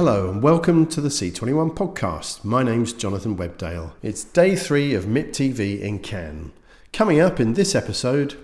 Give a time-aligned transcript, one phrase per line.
[0.00, 2.42] Hello and welcome to the C21 podcast.
[2.42, 3.92] My name's Jonathan Webdale.
[4.02, 6.52] It's day three of MIP TV in Cannes.
[6.90, 8.34] Coming up in this episode.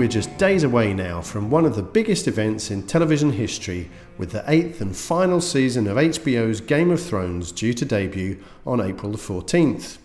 [0.00, 4.30] We're just days away now from one of the biggest events in television history, with
[4.30, 9.12] the eighth and final season of HBO's Game of Thrones due to debut on April
[9.12, 9.98] the 14th.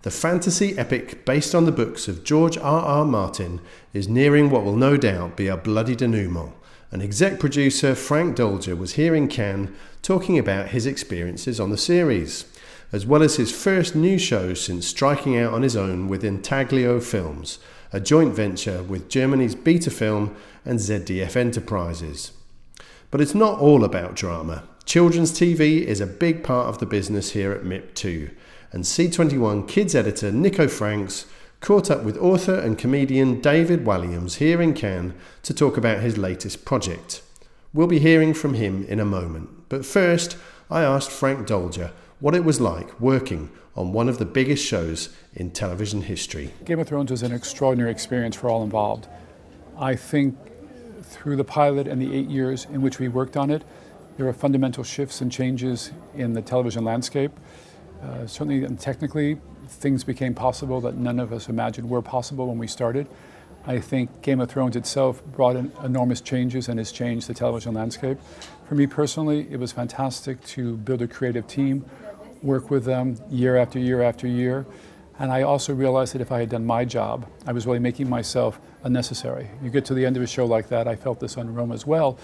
[0.00, 2.80] The fantasy epic based on the books of George R.
[2.80, 3.04] R.
[3.04, 3.60] Martin
[3.92, 6.54] is nearing what will no doubt be a bloody denouement,
[6.90, 11.76] and exec producer Frank Doelger was here in Cannes talking about his experiences on the
[11.76, 12.46] series,
[12.92, 16.98] as well as his first new show since striking out on his own with Intaglio
[16.98, 17.58] Films
[17.94, 20.34] a joint venture with Germany's Beta Film
[20.64, 22.32] and ZDF Enterprises.
[23.12, 24.64] But it's not all about drama.
[24.84, 28.34] Children's TV is a big part of the business here at MIP TV,
[28.72, 31.26] and C21 Kids editor Nico Franks
[31.60, 35.14] caught up with author and comedian David Walliams here in Cannes
[35.44, 37.22] to talk about his latest project.
[37.72, 40.36] We'll be hearing from him in a moment, but first
[40.68, 45.08] I asked Frank Doelger what it was like working on one of the biggest shows
[45.34, 46.52] in television history.
[46.64, 49.08] Game of Thrones was an extraordinary experience for all involved.
[49.78, 50.36] I think
[51.02, 53.64] through the pilot and the eight years in which we worked on it,
[54.16, 57.32] there were fundamental shifts and changes in the television landscape.
[58.02, 62.58] Uh, certainly, and technically, things became possible that none of us imagined were possible when
[62.58, 63.08] we started.
[63.66, 67.72] I think Game of Thrones itself brought in enormous changes and has changed the television
[67.74, 68.18] landscape.
[68.68, 71.84] For me personally, it was fantastic to build a creative team
[72.44, 74.66] work with them year after year after year.
[75.18, 78.08] And I also realized that if I had done my job, I was really making
[78.08, 79.48] myself unnecessary.
[79.62, 81.72] You get to the end of a show like that, I felt this on Rome
[81.72, 82.18] as well.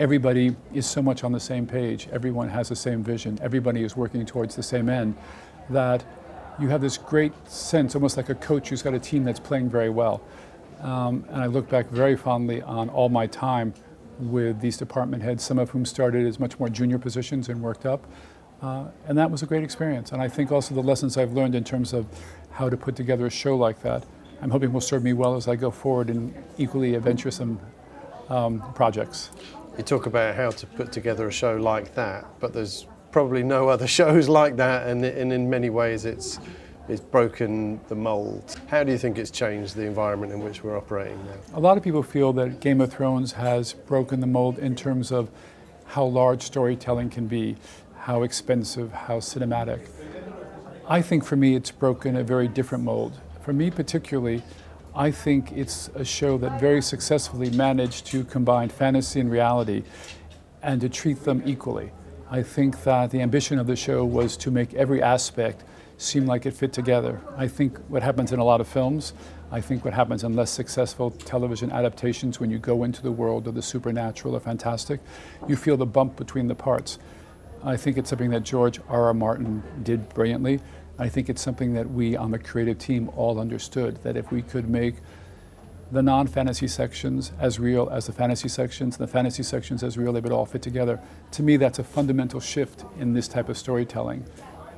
[0.00, 3.96] Everybody is so much on the same page, everyone has the same vision, everybody is
[3.96, 5.16] working towards the same end,
[5.70, 6.04] that
[6.60, 9.70] you have this great sense, almost like a coach who's got a team that's playing
[9.70, 10.20] very well.
[10.80, 13.72] Um, and I look back very fondly on all my time
[14.18, 17.86] with these department heads, some of whom started as much more junior positions and worked
[17.86, 18.04] up.
[18.62, 20.12] Uh, and that was a great experience.
[20.12, 22.06] And I think also the lessons I've learned in terms of
[22.52, 24.04] how to put together a show like that,
[24.40, 27.60] I'm hoping will serve me well as I go forward in equally adventuresome
[28.28, 29.30] um, projects.
[29.76, 33.68] You talk about how to put together a show like that, but there's probably no
[33.68, 36.38] other shows like that, and, and in many ways it's
[36.88, 38.56] it's broken the mold.
[38.66, 41.36] How do you think it's changed the environment in which we're operating now?
[41.54, 45.12] A lot of people feel that Game of Thrones has broken the mold in terms
[45.12, 45.30] of
[45.86, 47.56] how large storytelling can be
[48.02, 49.78] how expensive, how cinematic.
[50.88, 53.20] I think for me it's broken a very different mold.
[53.42, 54.42] For me particularly,
[54.92, 59.84] I think it's a show that very successfully managed to combine fantasy and reality
[60.64, 61.92] and to treat them equally.
[62.28, 65.62] I think that the ambition of the show was to make every aspect
[65.96, 67.20] seem like it fit together.
[67.36, 69.12] I think what happens in a lot of films,
[69.52, 73.46] I think what happens in less successful television adaptations when you go into the world
[73.46, 74.98] of the supernatural or fantastic,
[75.46, 76.98] you feel the bump between the parts.
[77.64, 79.04] I think it's something that George R.
[79.04, 79.14] R.
[79.14, 80.60] Martin did brilliantly.
[80.98, 84.42] I think it's something that we on the creative team all understood that if we
[84.42, 84.96] could make
[85.92, 90.12] the non fantasy sections as real as the fantasy sections, the fantasy sections as real,
[90.12, 91.00] they would all fit together.
[91.32, 94.24] To me, that's a fundamental shift in this type of storytelling.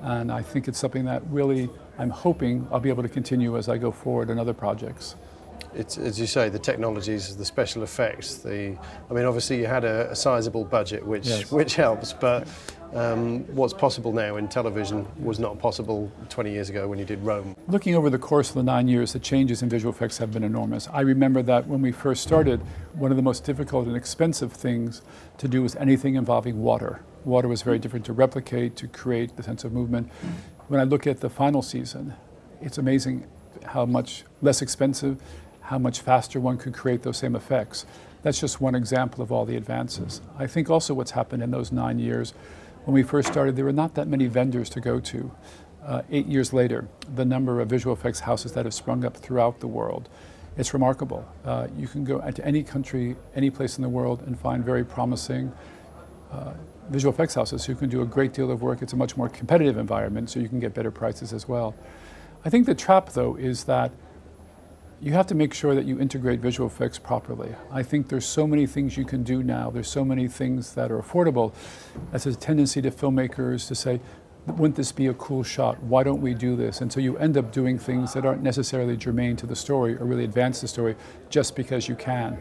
[0.03, 3.69] And I think it's something that really I'm hoping I'll be able to continue as
[3.69, 5.17] I go forward in other projects
[5.75, 8.37] it's, as you say, the technologies, the special effects.
[8.37, 8.77] The,
[9.11, 11.51] I mean, obviously you had a, a sizable budget, which yes.
[11.51, 12.47] which helps, but
[12.95, 17.21] um, what's possible now in television was not possible 20 years ago when you did
[17.23, 17.57] Rome.
[17.67, 20.45] Looking over the course of the nine years, the changes in visual effects have been
[20.45, 20.89] enormous.
[20.93, 22.61] I remember that when we first started,
[22.93, 25.03] one of the most difficult and expensive things
[25.39, 27.01] to do was anything involving water.
[27.25, 30.11] Water was very different to replicate, to create the sense of movement.
[30.69, 32.15] When I look at the final season,
[32.61, 33.27] it's amazing
[33.65, 35.21] how much less expensive
[35.65, 37.87] how much faster one could create those same effects.
[38.23, 40.21] That's just one example of all the advances.
[40.39, 42.35] I think also what's happened in those nine years,
[42.85, 45.33] when we first started, there were not that many vendors to go to.
[45.85, 49.61] Uh, eight years later, the number of visual effects houses that have sprung up throughout
[49.61, 50.09] the world,
[50.57, 51.27] it's remarkable.
[51.45, 54.85] Uh, you can go to any country, any place in the world, and find very
[54.85, 55.53] promising
[56.31, 56.53] uh,
[56.91, 58.83] visual effects houses who can do a great deal of work.
[58.83, 61.75] It's a much more competitive environment, so you can get better prices as well.
[62.45, 63.93] I think the trap, though, is that
[65.01, 67.55] you have to make sure that you integrate visual effects properly.
[67.71, 69.71] I think there's so many things you can do now.
[69.71, 71.53] There's so many things that are affordable.
[72.11, 74.01] That's a tendency to filmmakers to say,
[74.47, 75.83] wouldn't this be a cool shot?
[75.83, 76.81] Why don't we do this?
[76.81, 80.05] And so you end up doing things that aren't necessarily germane to the story or
[80.05, 80.97] really advance the story
[81.31, 82.39] just because you can.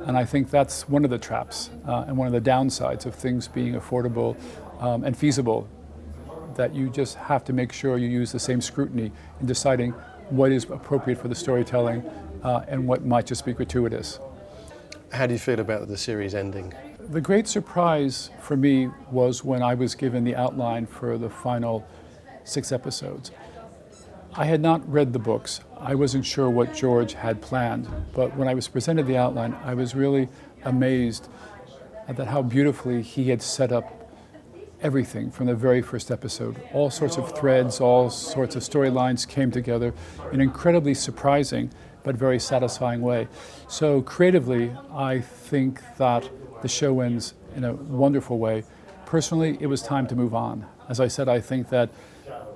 [0.00, 3.14] And I think that's one of the traps uh, and one of the downsides of
[3.14, 4.36] things being affordable
[4.80, 5.68] um, and feasible
[6.54, 9.94] that you just have to make sure you use the same scrutiny in deciding
[10.30, 12.02] what is appropriate for the storytelling
[12.42, 14.18] uh, and what might just be gratuitous.
[15.12, 16.74] How do you feel about the series ending?
[16.98, 21.86] The great surprise for me was when I was given the outline for the final
[22.44, 23.30] six episodes.
[24.34, 25.60] I had not read the books.
[25.78, 29.74] I wasn't sure what George had planned, but when I was presented the outline, I
[29.74, 30.28] was really
[30.64, 31.28] amazed
[32.08, 33.95] at how beautifully he had set up
[34.86, 36.62] everything from the very first episode.
[36.72, 39.92] All sorts of threads, all sorts of storylines came together
[40.28, 41.72] in an incredibly surprising
[42.04, 43.26] but very satisfying way.
[43.66, 46.30] So, creatively, I think that
[46.62, 48.62] the show ends in a wonderful way.
[49.06, 50.64] Personally, it was time to move on.
[50.88, 51.90] As I said, I think that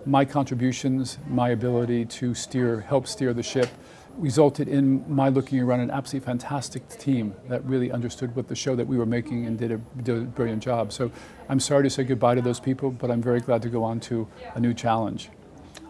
[0.07, 3.69] my contributions, my ability to steer, help steer the ship,
[4.17, 8.77] resulted in my looking around an absolutely fantastic team that really understood what the show
[8.77, 10.93] that we were making and did a, did a brilliant job.
[10.93, 11.11] So
[11.49, 14.01] I'm sorry to say goodbye to those people, but I'm very glad to go on
[14.01, 15.31] to a new challenge.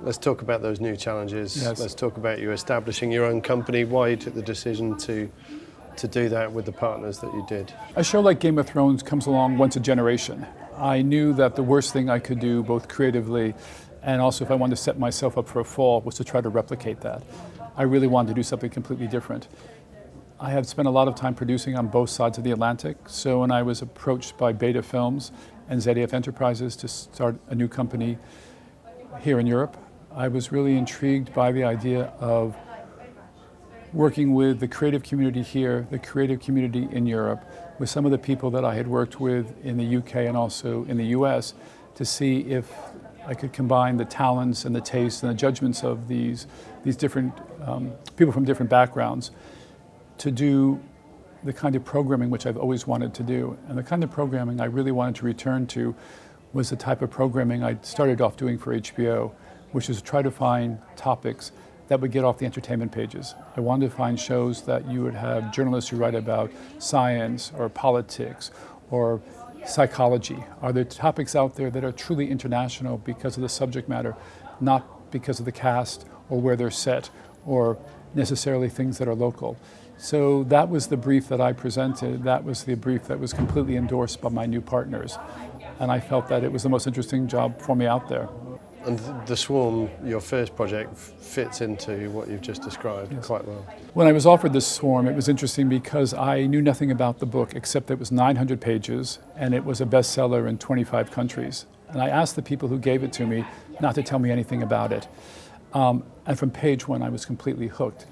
[0.03, 1.63] Let's talk about those new challenges.
[1.63, 1.81] Yes.
[1.81, 5.31] Let's talk about you establishing your own company, why you took the decision to
[5.97, 7.75] to do that with the partners that you did.
[7.97, 10.47] A show like Game of Thrones comes along once a generation.
[10.79, 13.55] I knew that the worst thing I could do, both creatively
[14.03, 16.41] and also if I wanted to set myself up for a fall, was to try
[16.41, 17.23] to replicate that.
[17.77, 19.49] I really wanted to do something completely different.
[20.39, 22.97] I have spent a lot of time producing on both sides of the Atlantic.
[23.09, 25.33] So when I was approached by Beta Films
[25.69, 28.19] and ZDF Enterprises to start a new company
[29.21, 29.77] here in Europe,
[30.13, 32.57] I was really intrigued by the idea of
[33.93, 37.45] working with the creative community here, the creative community in Europe,
[37.79, 40.85] with some of the people that I had worked with in the UK and also
[40.85, 41.55] in the US
[41.97, 42.73] to see if
[43.27, 46.47] I could combine the talents and the tastes and the judgments of these,
[46.85, 47.33] these different
[47.63, 49.31] um, people from different backgrounds
[50.19, 50.81] to do
[51.45, 53.57] the kind of programming which I've always wanted to do.
[53.69, 55.95] And the kind of programming I really wanted to return to
[56.53, 59.33] was the type of programming I started off doing for HBO,
[59.73, 61.53] which is to try to find topics
[61.89, 63.35] that would get off the entertainment pages.
[63.57, 67.69] I wanted to find shows that you would have journalists who write about science or
[67.69, 68.51] politics
[68.91, 69.21] or
[69.67, 70.45] psychology?
[70.63, 74.17] Are there topics out there that are truly international because of the subject matter,
[74.61, 77.11] not because of the cast or where they're set
[77.45, 77.79] or
[78.15, 79.57] necessarily things that are local?
[79.97, 82.25] So that was the brief that I presented.
[82.25, 85.19] That was the brief that was completely endorsed by my new partners.
[85.79, 88.29] And I felt that it was the most interesting job for me out there.
[88.87, 93.27] And the Swarm, your first project, fits into what you've just described yes.
[93.27, 93.67] quite well.
[93.93, 97.27] When I was offered the Swarm, it was interesting because I knew nothing about the
[97.27, 101.67] book except that it was 900 pages and it was a bestseller in 25 countries.
[101.91, 103.45] And I asked the people who gave it to me
[103.81, 105.09] not to tell me anything about it.
[105.75, 108.07] Um, and from page one, I was completely hooked.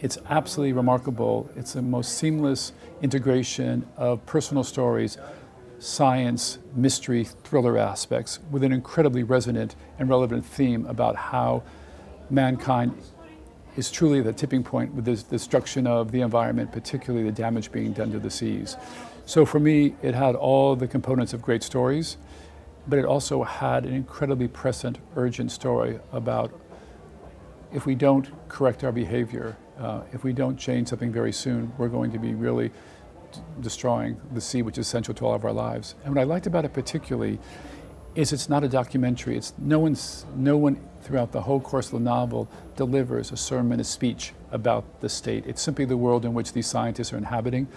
[0.00, 1.50] It's absolutely remarkable.
[1.54, 2.72] It's the most seamless
[3.02, 5.18] integration of personal stories
[5.78, 11.62] science, mystery, thriller aspects with an incredibly resonant and relevant theme about how
[12.30, 12.96] mankind
[13.76, 17.92] is truly the tipping point with the destruction of the environment, particularly the damage being
[17.92, 18.76] done to the seas.
[19.24, 22.16] So for me, it had all the components of great stories,
[22.88, 26.50] but it also had an incredibly present, urgent story about
[27.72, 31.88] if we don't correct our behavior, uh, if we don't change something very soon, we're
[31.88, 32.72] going to be really
[33.60, 35.94] destroying the sea, which is essential to all of our lives.
[36.04, 37.38] And what I liked about it particularly
[38.14, 39.36] is it's not a documentary.
[39.36, 43.80] It's no one's no one throughout the whole course of the novel delivers a sermon,
[43.80, 45.46] a speech about the state.
[45.46, 47.68] It's simply the world in which these scientists are inhabiting,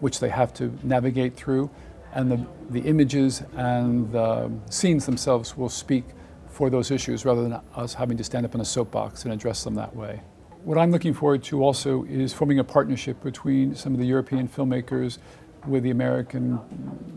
[0.00, 1.70] which they have to navigate through,
[2.14, 6.04] and the, the images and the scenes themselves will speak
[6.48, 9.64] for those issues rather than us having to stand up in a soapbox and address
[9.64, 10.22] them that way.
[10.66, 14.48] What I'm looking forward to also is forming a partnership between some of the European
[14.48, 15.18] filmmakers
[15.64, 16.58] with the American,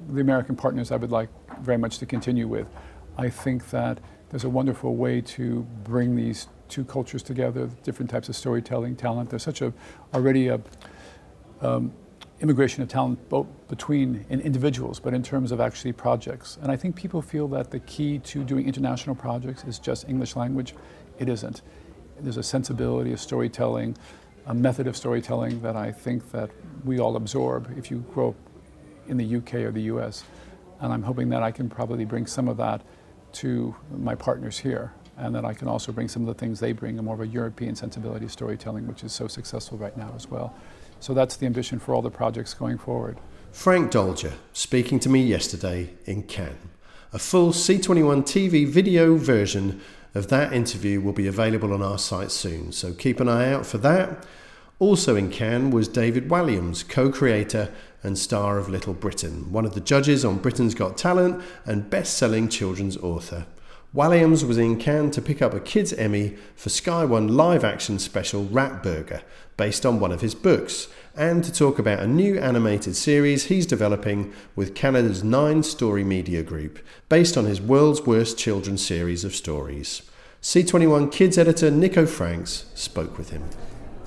[0.08, 1.30] the American partners I would like
[1.60, 2.68] very much to continue with.
[3.18, 8.30] I think that there's a wonderful way to bring these two cultures together, different types
[8.30, 9.32] of storytelling talent.
[9.32, 9.74] There's such a
[10.14, 10.62] already a
[11.62, 11.92] um,
[12.42, 16.60] immigration of talent both between in individuals, but in terms of actually projects.
[16.62, 20.36] And I think people feel that the key to doing international projects is just English
[20.36, 20.76] language.
[21.18, 21.64] It isn't
[22.22, 23.96] there's a sensibility of storytelling,
[24.46, 26.50] a method of storytelling that I think that
[26.84, 28.36] we all absorb if you grow up
[29.08, 30.24] in the UK or the US.
[30.82, 32.82] And I'm hoping that I can probably bring some of that
[33.34, 36.72] to my partners here and that I can also bring some of the things they
[36.72, 40.30] bring, a more of a European sensibility storytelling, which is so successful right now as
[40.30, 40.56] well.
[41.02, 43.20] So that's the ambition for all the projects going forward.
[43.52, 46.70] Frank Doelger speaking to me yesterday in Cannes.
[47.12, 49.82] A full C21 TV video version
[50.16, 53.66] of that interview will be available on our site soon, so keep an eye out
[53.66, 54.26] for that.
[54.80, 57.70] Also in Cannes was David Walliams, co creator
[58.02, 62.18] and star of Little Britain, one of the judges on Britain's Got Talent and best
[62.18, 63.46] selling children's author.
[63.96, 67.98] Walliams was in Cannes to pick up a Kids Emmy for Sky One live action
[67.98, 69.24] special Ratburger,
[69.58, 73.66] based on one of his books, and to talk about a new animated series he's
[73.66, 76.78] developing with Canada's Nine Story Media Group,
[77.10, 80.04] based on his World's Worst Children series of stories.
[80.40, 83.44] C21 Kids editor Nico Franks spoke with him.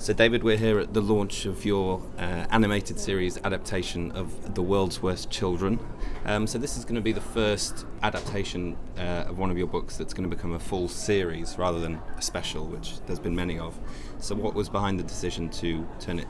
[0.03, 4.61] So, David, we're here at the launch of your uh, animated series adaptation of The
[4.61, 5.79] World's Worst Children.
[6.25, 9.67] Um, so, this is going to be the first adaptation uh, of one of your
[9.67, 13.33] books that's going to become a full series rather than a special, which there's been
[13.33, 13.79] many of.
[14.19, 16.27] So, what was behind the decision to turn it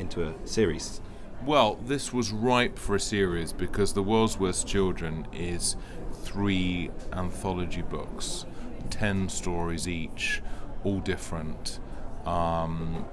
[0.00, 1.00] into a series?
[1.46, 5.76] Well, this was ripe for a series because The World's Worst Children is
[6.24, 8.46] three anthology books,
[8.90, 10.42] ten stories each,
[10.82, 11.78] all different
[12.26, 13.04] um,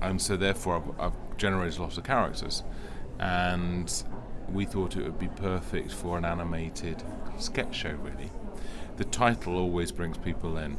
[0.00, 2.62] and so therefore I've, I've, generated lots of characters,
[3.18, 3.92] and
[4.50, 7.02] we thought it would be perfect for an animated
[7.38, 7.90] sketch show.
[7.90, 8.30] Really,
[8.96, 10.78] the title always brings people in.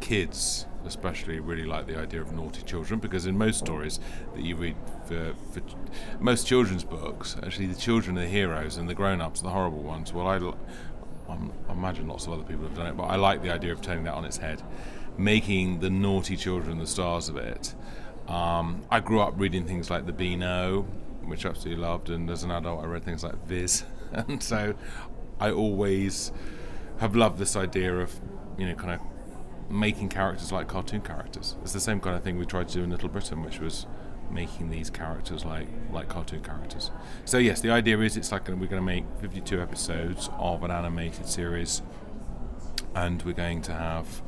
[0.00, 4.00] Kids, especially, really like the idea of naughty children because in most stories
[4.34, 5.60] that you read for, for
[6.20, 9.82] most children's books, actually the children are the heroes and the grown-ups are the horrible
[9.82, 10.14] ones.
[10.14, 10.38] Well, I,
[11.30, 13.82] I imagine lots of other people have done it, but I like the idea of
[13.82, 14.62] turning that on its head
[15.20, 17.74] making the naughty children the stars of it.
[18.26, 20.82] Um, I grew up reading things like The Beano,
[21.24, 24.74] which I absolutely loved, and as an adult, I read things like Viz, and so
[25.38, 26.32] I always
[26.98, 28.18] have loved this idea of,
[28.56, 31.56] you know, kind of making characters like cartoon characters.
[31.62, 33.86] It's the same kind of thing we tried to do in Little Britain, which was
[34.30, 36.90] making these characters like like cartoon characters.
[37.24, 40.70] So yes, the idea is it's like we're going to make 52 episodes of an
[40.70, 41.82] animated series,
[42.94, 44.22] and we're going to have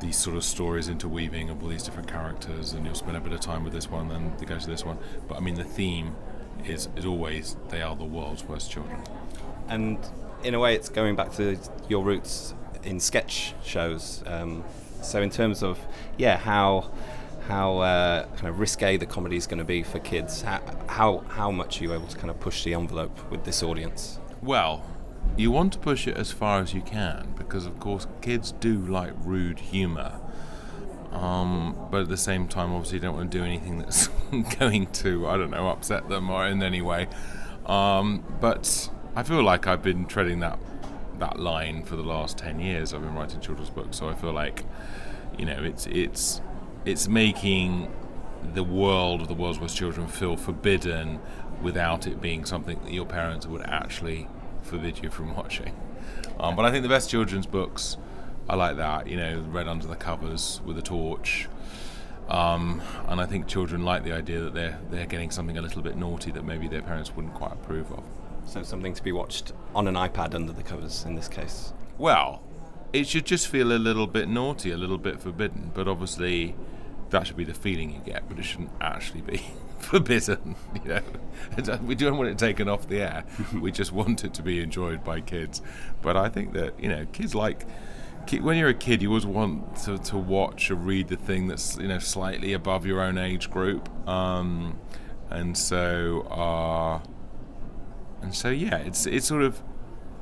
[0.00, 3.32] these sort of stories interweaving of all these different characters, and you'll spend a bit
[3.32, 4.98] of time with this one, then they go to this one.
[5.28, 6.16] But I mean, the theme
[6.64, 9.02] is is always they are the world's worst children.
[9.68, 9.98] And
[10.42, 14.22] in a way, it's going back to your roots in sketch shows.
[14.26, 14.64] Um,
[15.02, 15.78] so in terms of
[16.16, 16.90] yeah, how
[17.48, 21.18] how uh, kind of risque the comedy is going to be for kids, how, how
[21.28, 24.18] how much are you able to kind of push the envelope with this audience?
[24.42, 24.84] Well,
[25.38, 28.76] you want to push it as far as you can because, of course, kids do
[28.76, 30.20] like rude humour.
[31.12, 34.08] Um, but at the same time, obviously, you don't want to do anything that's
[34.58, 37.06] going to, I don't know, upset them or in any way.
[37.66, 40.58] Um, but I feel like I've been treading that
[41.18, 42.92] that line for the last ten years.
[42.92, 44.64] I've been writing children's books, so I feel like,
[45.38, 46.40] you know, it's it's
[46.84, 47.92] it's making
[48.54, 51.20] the world of the world's worst children feel forbidden
[51.62, 54.28] without it being something that your parents would actually
[54.68, 55.74] forbid you from watching.
[56.38, 57.96] Um, but I think the best children's books
[58.48, 61.48] I like that, you know, read under the covers with a torch.
[62.28, 65.80] Um, and I think children like the idea that they're they're getting something a little
[65.82, 68.04] bit naughty that maybe their parents wouldn't quite approve of.
[68.44, 71.72] So something to be watched on an iPad under the covers in this case.
[71.96, 72.42] Well,
[72.92, 76.54] it should just feel a little bit naughty, a little bit forbidden, but obviously
[77.10, 79.42] that should be the feeling you get, but it shouldn't actually be.
[79.88, 80.56] forbidden.
[80.84, 83.24] You know, we don't want it taken off the air.
[83.60, 85.62] we just want it to be enjoyed by kids.
[86.02, 87.66] But I think that you know, kids like
[88.36, 91.78] when you're a kid, you always want to, to watch or read the thing that's
[91.78, 93.88] you know slightly above your own age group.
[94.08, 94.78] Um,
[95.30, 97.00] and so, uh,
[98.22, 99.62] and so, yeah, it's it's sort of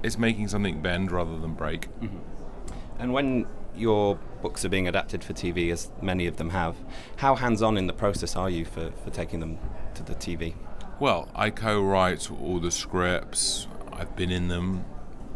[0.02, 1.88] it's making something bend rather than break.
[2.00, 2.18] Mm-hmm.
[2.98, 6.76] And when your books are being adapted for TV, as many of them have.
[7.16, 9.59] How hands on in the process are you for, for taking them
[9.95, 10.55] to the TV?
[10.99, 14.85] Well, I co write all the scripts, I've been in them.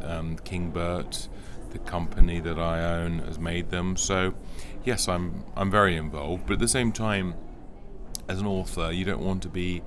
[0.02, 1.28] Um, King Bert,
[1.70, 3.96] the company that I own, has made them.
[3.96, 4.34] So,
[4.84, 7.34] yes, I'm, I'm very involved, but at the same time,
[8.28, 9.82] as an author, you don't want to be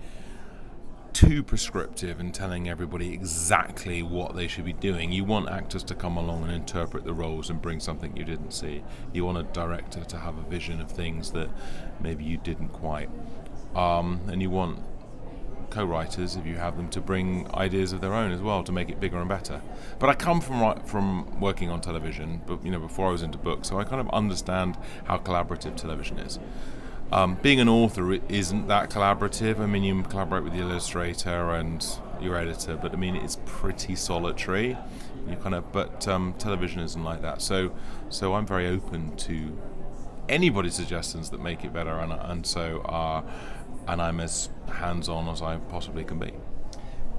[1.14, 5.12] too prescriptive in telling everybody exactly what they should be doing.
[5.12, 8.52] You want actors to come along and interpret the roles and bring something you didn't
[8.52, 8.84] see.
[9.14, 11.50] You want a director to have a vision of things that
[12.02, 13.10] maybe you didn't quite.
[13.76, 14.80] Um, and you want
[15.70, 18.90] co-writers, if you have them, to bring ideas of their own as well to make
[18.90, 19.62] it bigger and better.
[20.00, 23.38] But I come from from working on television, but you know before I was into
[23.38, 26.40] books, so I kind of understand how collaborative television is.
[27.12, 29.60] Um, being an author isn't that collaborative.
[29.60, 31.86] I mean, you collaborate with the illustrator and
[32.20, 34.78] your editor, but I mean, it's pretty solitary.
[35.30, 37.42] You kind of, but um, television isn't like that.
[37.42, 37.72] So,
[38.10, 39.58] so I'm very open to
[40.28, 43.24] anybody's suggestions that make it better, and, and so, are,
[43.88, 46.34] and I'm as hands-on as I possibly can be.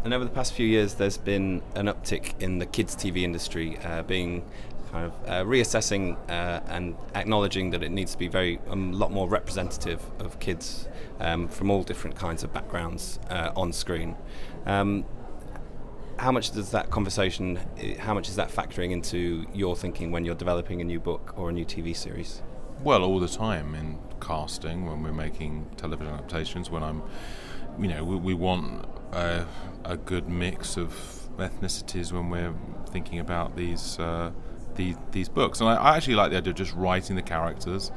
[0.04, 3.78] And over the past few years, there's been an uptick in the kids' TV industry,
[3.78, 4.44] uh, being
[4.94, 8.92] kind of uh, reassessing uh, and acknowledging that it needs to be very a um,
[8.92, 10.86] lot more representative of kids
[11.18, 14.14] um, from all different kinds of backgrounds uh, on screen.
[14.66, 15.04] Um,
[16.16, 17.58] how much does that conversation,
[17.98, 21.48] how much is that factoring into your thinking when you're developing a new book or
[21.48, 22.40] a new TV series?
[22.84, 27.02] Well, all the time in casting, when we're making television adaptations, when I'm,
[27.80, 29.44] you know, we, we want a,
[29.84, 30.92] a, good mix of
[31.36, 32.54] ethnicities when we're
[32.90, 34.30] thinking about these uh,
[34.76, 35.60] these, these books.
[35.60, 37.90] And I, I, actually like the idea of just writing the characters,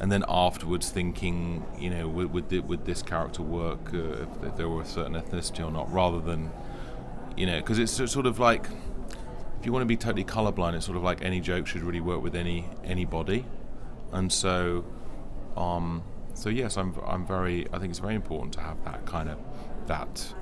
[0.00, 4.28] and then afterwards thinking, you know, would would, the, would this character work uh, if,
[4.44, 6.50] if there were a certain ethnicity or not, rather than,
[7.36, 8.66] you know, because it's sort of like
[9.58, 12.00] if you want to be totally colorblind, it's sort of like any joke should really
[12.00, 13.44] work with any anybody,
[14.12, 14.84] and so,
[15.56, 16.02] um,
[16.34, 19.38] so yes, I'm I'm very I think it's very important to have that kind of
[19.86, 20.34] that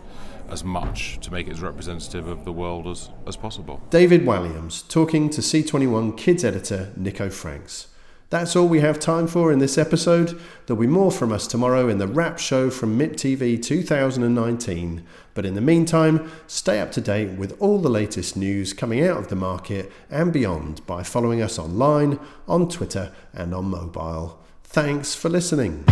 [0.50, 3.82] as much to make it as representative of the world as, as possible.
[3.90, 7.88] David Walliams talking to C21 Kids editor Nico Franks.
[8.28, 10.38] That's all we have time for in this episode.
[10.66, 15.04] There'll be more from us tomorrow in the wrap show from MIP TV 2019.
[15.32, 19.18] But in the meantime, stay up to date with all the latest news coming out
[19.18, 24.42] of the market and beyond by following us online, on Twitter, and on mobile.
[24.64, 25.84] Thanks for listening.